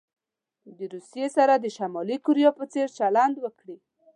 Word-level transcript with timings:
له 0.77 0.85
روسيې 0.93 1.27
سره 1.37 1.53
د 1.57 1.65
شمالي 1.77 2.17
کوریا 2.25 2.51
په 2.59 2.63
څیر 2.71 2.87
چلند 2.97 3.35
وکړي. 3.39 3.77